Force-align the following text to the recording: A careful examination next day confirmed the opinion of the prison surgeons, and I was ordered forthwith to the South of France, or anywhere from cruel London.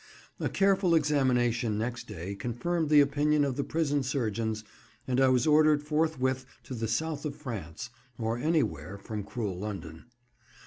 A 0.39 0.49
careful 0.49 0.95
examination 0.95 1.77
next 1.77 2.07
day 2.07 2.33
confirmed 2.33 2.89
the 2.89 3.01
opinion 3.01 3.45
of 3.45 3.55
the 3.55 3.63
prison 3.63 4.01
surgeons, 4.01 4.63
and 5.07 5.21
I 5.21 5.27
was 5.27 5.45
ordered 5.45 5.83
forthwith 5.83 6.47
to 6.63 6.73
the 6.73 6.87
South 6.87 7.23
of 7.23 7.35
France, 7.35 7.91
or 8.17 8.35
anywhere 8.39 8.97
from 8.97 9.23
cruel 9.23 9.59
London. 9.59 10.05